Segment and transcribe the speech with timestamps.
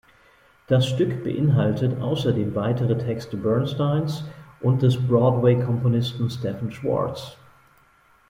[0.65, 4.23] Das Stück beinhaltet außerdem weitere Texte Bernsteins
[4.59, 7.37] und des Broadway-Komponisten Stephen Schwartz.